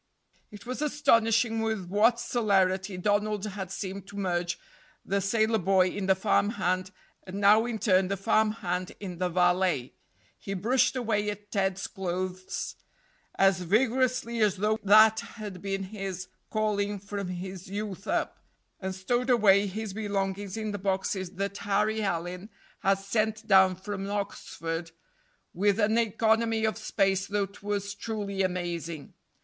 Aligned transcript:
It 0.49 0.65
was 0.65 0.81
astonishing 0.81 1.61
with 1.61 1.85
what 1.85 2.19
celerity 2.19 2.97
Donald 2.97 3.45
had 3.45 3.69
seemed 3.69 4.07
to 4.07 4.17
merge 4.17 4.57
the 5.05 5.21
sailor 5.21 5.59
boy 5.59 5.89
in 5.89 6.07
the 6.07 6.15
farm 6.15 6.49
hand, 6.49 6.89
and 7.21 7.39
now 7.39 7.67
in 7.67 7.77
turn 7.77 8.07
the 8.07 8.17
farm 8.17 8.49
hand 8.65 8.93
in 8.99 9.19
the 9.19 9.29
valet. 9.29 9.93
He 10.39 10.55
brushed 10.55 10.95
away 10.95 11.29
at 11.29 11.51
Ted's 11.51 11.85
clothes 11.85 12.77
as 13.35 13.59
vigorously 13.59 14.39
as 14.39 14.55
though 14.55 14.79
that 14.81 15.19
had 15.19 15.61
been 15.61 15.83
his 15.83 16.29
calling 16.49 16.97
from 16.97 17.27
his 17.27 17.67
youth 17.67 18.07
up, 18.07 18.39
and 18.79 18.95
stowed 18.95 19.29
away 19.29 19.67
his 19.67 19.93
belongings 19.93 20.57
in 20.57 20.71
the 20.71 20.79
boxes 20.79 21.33
that 21.35 21.59
Harry 21.59 22.01
Allyn 22.01 22.49
had 22.79 22.97
sent 22.97 23.45
down 23.45 23.75
from 23.75 24.09
Oxford 24.09 24.89
with 25.53 25.79
an 25.79 25.99
economy 25.99 26.65
of 26.65 26.79
space 26.79 27.27
that 27.27 27.61
was 27.61 27.93
truly 27.93 28.41
amazing. 28.41 29.13